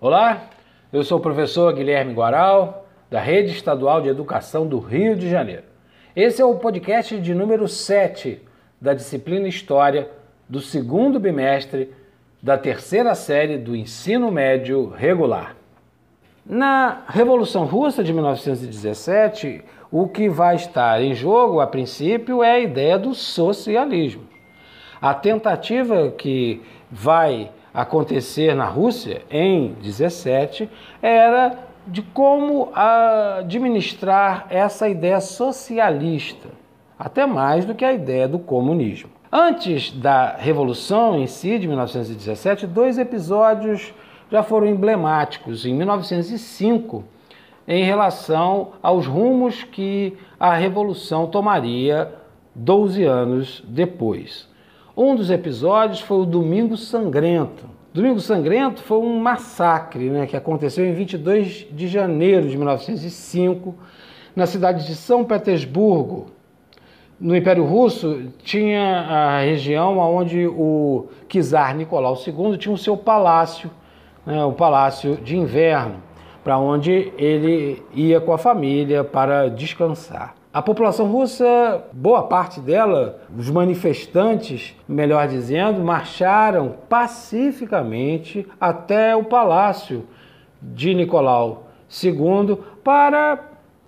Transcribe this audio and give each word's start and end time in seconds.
Olá, 0.00 0.50
eu 0.92 1.02
sou 1.02 1.18
o 1.18 1.20
professor 1.20 1.74
Guilherme 1.74 2.14
Guaral, 2.14 2.86
da 3.10 3.18
Rede 3.18 3.50
Estadual 3.50 4.00
de 4.00 4.08
Educação 4.08 4.64
do 4.64 4.78
Rio 4.78 5.16
de 5.16 5.28
Janeiro. 5.28 5.64
Esse 6.14 6.40
é 6.40 6.44
o 6.44 6.54
podcast 6.54 7.18
de 7.18 7.34
número 7.34 7.66
7 7.66 8.40
da 8.80 8.94
disciplina 8.94 9.48
História 9.48 10.08
do 10.48 10.60
segundo 10.60 11.18
bimestre 11.18 11.92
da 12.40 12.56
terceira 12.56 13.12
série 13.16 13.58
do 13.58 13.74
ensino 13.74 14.30
médio 14.30 14.88
regular. 14.88 15.56
Na 16.46 17.02
Revolução 17.08 17.64
Russa 17.64 18.04
de 18.04 18.12
1917, 18.12 19.64
o 19.90 20.06
que 20.06 20.28
vai 20.28 20.54
estar 20.54 21.02
em 21.02 21.12
jogo, 21.12 21.58
a 21.58 21.66
princípio, 21.66 22.40
é 22.40 22.52
a 22.52 22.60
ideia 22.60 22.96
do 23.00 23.16
socialismo. 23.16 24.22
A 25.02 25.12
tentativa 25.12 26.12
que 26.12 26.62
vai 26.88 27.50
acontecer 27.78 28.56
na 28.56 28.64
Rússia 28.64 29.22
em 29.30 29.74
17 29.80 30.68
era 31.00 31.56
de 31.86 32.02
como 32.02 32.70
administrar 32.74 34.48
essa 34.50 34.88
ideia 34.88 35.20
socialista, 35.20 36.48
até 36.98 37.24
mais 37.24 37.64
do 37.64 37.76
que 37.76 37.84
a 37.84 37.92
ideia 37.92 38.26
do 38.26 38.40
comunismo. 38.40 39.10
Antes 39.30 39.92
da 39.92 40.34
Revolução 40.36 41.20
em 41.20 41.28
si, 41.28 41.56
de 41.56 41.68
1917, 41.68 42.66
dois 42.66 42.98
episódios 42.98 43.94
já 44.28 44.42
foram 44.42 44.66
emblemáticos. 44.66 45.64
Em 45.64 45.72
1905, 45.72 47.04
em 47.66 47.84
relação 47.84 48.72
aos 48.82 49.06
rumos 49.06 49.62
que 49.62 50.18
a 50.40 50.52
Revolução 50.52 51.28
tomaria 51.28 52.12
12 52.56 53.04
anos 53.04 53.62
depois. 53.68 54.48
Um 55.00 55.14
dos 55.14 55.30
episódios 55.30 56.00
foi 56.00 56.18
o 56.18 56.26
Domingo 56.26 56.76
Sangrento. 56.76 57.70
Domingo 57.92 58.20
Sangrento 58.20 58.82
foi 58.82 58.98
um 58.98 59.18
massacre 59.18 60.10
né, 60.10 60.26
que 60.26 60.36
aconteceu 60.36 60.84
em 60.84 60.92
22 60.92 61.68
de 61.72 61.88
janeiro 61.88 62.46
de 62.46 62.56
1905, 62.56 63.74
na 64.36 64.46
cidade 64.46 64.86
de 64.86 64.94
São 64.94 65.24
Petersburgo. 65.24 66.26
No 67.18 67.34
Império 67.34 67.64
Russo 67.64 68.30
tinha 68.42 69.00
a 69.00 69.40
região 69.40 69.98
onde 69.98 70.46
o 70.46 71.08
czar 71.28 71.74
Nicolau 71.74 72.14
II 72.14 72.58
tinha 72.58 72.74
o 72.74 72.78
seu 72.78 72.96
palácio, 72.96 73.70
né, 74.24 74.44
o 74.44 74.52
palácio 74.52 75.16
de 75.16 75.36
inverno, 75.36 76.02
para 76.44 76.58
onde 76.58 77.10
ele 77.16 77.82
ia 77.94 78.20
com 78.20 78.34
a 78.34 78.38
família 78.38 79.02
para 79.02 79.48
descansar. 79.48 80.37
A 80.52 80.62
população 80.62 81.12
russa, 81.12 81.84
boa 81.92 82.22
parte 82.22 82.58
dela, 82.58 83.20
os 83.36 83.50
manifestantes, 83.50 84.74
melhor 84.88 85.28
dizendo, 85.28 85.84
marcharam 85.84 86.76
pacificamente 86.88 88.46
até 88.58 89.14
o 89.14 89.24
palácio 89.24 90.06
de 90.60 90.94
Nicolau 90.94 91.64
II 92.02 92.58
para 92.82 93.38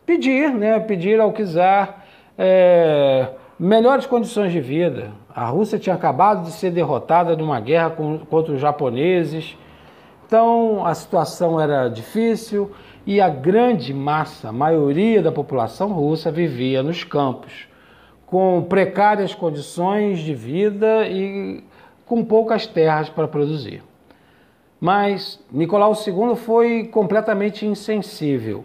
pedir, 0.05 0.53
né, 0.53 0.79
pedir 0.81 1.19
ao 1.19 1.33
czar 1.33 2.05
é, 2.37 3.29
melhores 3.59 4.05
condições 4.05 4.53
de 4.53 4.61
vida. 4.61 5.13
A 5.35 5.47
Rússia 5.47 5.79
tinha 5.79 5.95
acabado 5.95 6.43
de 6.43 6.53
ser 6.53 6.71
derrotada 6.71 7.35
numa 7.37 7.59
guerra 7.59 7.91
contra 8.29 8.53
os 8.53 8.61
japoneses, 8.61 9.57
então 10.31 10.87
a 10.87 10.95
situação 10.95 11.61
era 11.61 11.89
difícil 11.89 12.71
e 13.05 13.21
a 13.21 13.29
grande 13.29 13.93
massa, 13.93 14.51
a 14.51 14.53
maioria 14.53 15.21
da 15.21 15.33
população 15.33 15.89
russa 15.89 16.31
vivia 16.31 16.85
nos 16.85 17.03
campos, 17.03 17.67
com 18.27 18.65
precárias 18.69 19.35
condições 19.35 20.21
de 20.21 20.33
vida 20.33 21.05
e 21.09 21.65
com 22.07 22.25
poucas 22.25 22.65
terras 22.65 23.09
para 23.09 23.27
produzir. 23.27 23.83
Mas 24.81 25.45
Nicolau 25.51 25.95
II 25.95 26.37
foi 26.37 26.85
completamente 26.85 27.67
insensível 27.67 28.65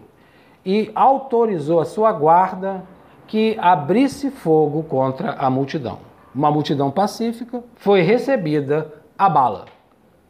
e 0.64 0.88
autorizou 0.94 1.80
a 1.80 1.84
sua 1.84 2.12
guarda 2.12 2.84
que 3.26 3.56
abrisse 3.60 4.30
fogo 4.30 4.84
contra 4.84 5.32
a 5.32 5.50
multidão. 5.50 5.98
Uma 6.32 6.48
multidão 6.48 6.92
pacífica 6.92 7.64
foi 7.74 8.02
recebida 8.02 8.94
a 9.18 9.28
bala. 9.28 9.75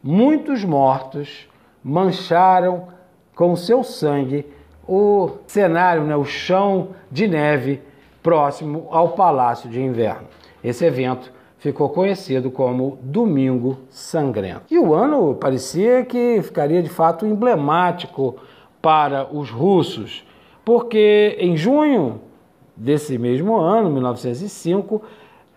Muitos 0.06 0.65
mortos 0.65 1.49
mancharam 1.83 2.87
com 3.34 3.56
seu 3.56 3.83
sangue 3.83 4.47
o 4.87 5.33
cenário, 5.49 6.05
né, 6.05 6.15
o 6.15 6.25
chão 6.25 6.91
de 7.11 7.27
neve 7.27 7.83
próximo 8.22 8.87
ao 8.93 9.11
Palácio 9.11 9.69
de 9.69 9.83
Inverno. 9.83 10.28
Esse 10.62 10.84
evento 10.84 11.33
ficou 11.59 11.89
conhecido 11.89 12.53
como 12.53 13.00
Domingo 13.03 13.78
Sangrento. 13.91 14.62
E 14.71 14.78
o 14.78 14.95
ano 14.95 15.34
parecia 15.34 16.05
que 16.05 16.41
ficaria 16.41 16.81
de 16.81 16.89
fato 16.89 17.27
emblemático 17.27 18.37
para 18.81 19.27
os 19.34 19.50
russos, 19.50 20.25
porque 20.65 21.37
em 21.41 21.56
junho 21.56 22.21
desse 22.77 23.19
mesmo 23.19 23.56
ano, 23.56 23.91
1905, 23.91 25.03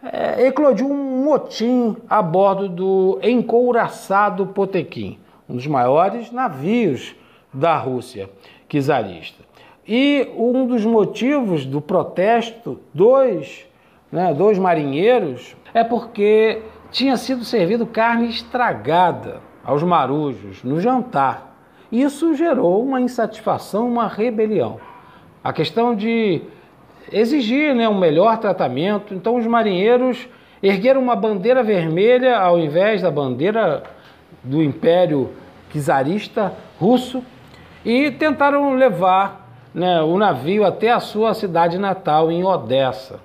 é, 0.04 0.48
eclodiu 0.48 0.90
um 0.90 1.24
motim 1.24 1.96
a 2.10 2.22
bordo 2.22 2.70
do 2.70 3.20
encouraçado 3.22 4.48
Potequim, 4.48 5.20
um 5.48 5.56
dos 5.56 5.68
maiores 5.68 6.32
navios 6.32 7.16
da 7.54 7.78
Rússia 7.78 8.30
czarista. 8.70 9.44
E 9.88 10.30
um 10.38 10.68
dos 10.68 10.86
motivos 10.86 11.66
do 11.66 11.82
protesto 11.82 12.80
dos, 12.94 13.66
né, 14.12 14.34
dos 14.34 14.58
marinheiros 14.60 15.58
é 15.74 15.84
porque 15.84 16.62
tinha 16.92 17.18
sido 17.18 17.44
servido 17.44 17.86
carne 17.86 18.30
estragada 18.30 19.42
aos 19.64 19.84
marujos 19.84 20.64
no 20.64 20.80
jantar. 20.80 21.56
Isso 21.92 22.36
gerou 22.36 22.84
uma 22.84 23.02
insatisfação, 23.02 23.88
uma 23.88 24.08
rebelião. 24.08 24.80
A 25.44 25.52
questão 25.52 25.96
de 25.96 26.44
exigir 27.12 27.76
né, 27.76 27.88
um 27.88 27.98
melhor 27.98 28.38
tratamento. 28.38 29.14
Então, 29.14 29.36
os 29.36 29.46
marinheiros 29.46 30.28
ergueram 30.62 31.02
uma 31.02 31.16
bandeira 31.16 31.64
vermelha 31.64 32.38
ao 32.38 32.60
invés 32.60 33.02
da 33.02 33.12
bandeira 33.12 33.84
do 34.44 34.62
Império 34.62 35.30
czarista 35.72 36.54
russo 36.80 37.24
e 37.86 38.12
tentaram 38.12 38.74
levar 38.74 39.50
né, 39.74 40.02
o 40.02 40.18
navio 40.18 40.66
até 40.66 40.92
a 40.92 41.00
sua 41.00 41.34
cidade 41.34 41.78
natal, 41.78 42.32
em 42.32 42.44
Odessa, 42.44 43.20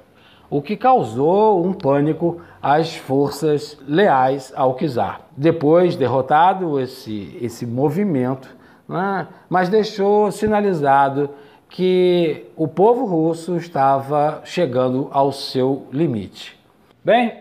o 0.50 0.60
que 0.60 0.76
causou 0.76 1.64
um 1.64 1.72
pânico 1.72 2.40
às 2.62 2.94
forças 2.94 3.78
leais 3.88 4.52
ao 4.54 4.76
czar. 4.76 5.22
Depois, 5.36 5.96
derrotado 5.96 6.78
esse, 6.78 7.36
esse 7.40 7.66
movimento, 7.66 8.48
né, 8.88 9.26
mas 9.48 9.68
deixou 9.68 10.30
sinalizado 10.30 11.30
que 11.74 12.46
o 12.54 12.68
povo 12.68 13.04
russo 13.04 13.56
estava 13.56 14.42
chegando 14.44 15.08
ao 15.10 15.32
seu 15.32 15.88
limite. 15.90 16.56
Bem, 17.04 17.34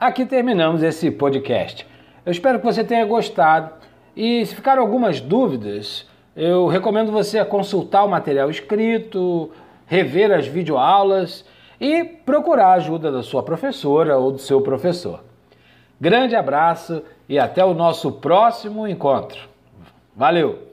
aqui 0.00 0.26
terminamos 0.26 0.82
esse 0.82 1.12
podcast. 1.12 1.86
Eu 2.26 2.32
espero 2.32 2.58
que 2.58 2.64
você 2.64 2.82
tenha 2.82 3.04
gostado 3.04 3.70
e 4.16 4.44
se 4.44 4.56
ficaram 4.56 4.82
algumas 4.82 5.20
dúvidas, 5.20 6.04
eu 6.34 6.66
recomendo 6.66 7.12
você 7.12 7.44
consultar 7.44 8.02
o 8.02 8.10
material 8.10 8.50
escrito, 8.50 9.52
rever 9.86 10.32
as 10.32 10.48
videoaulas 10.48 11.44
e 11.80 12.02
procurar 12.02 12.70
a 12.70 12.78
ajuda 12.78 13.12
da 13.12 13.22
sua 13.22 13.44
professora 13.44 14.18
ou 14.18 14.32
do 14.32 14.38
seu 14.38 14.60
professor. 14.60 15.22
Grande 16.00 16.34
abraço 16.34 17.00
e 17.28 17.38
até 17.38 17.64
o 17.64 17.74
nosso 17.74 18.10
próximo 18.10 18.88
encontro. 18.88 19.38
Valeu! 20.16 20.67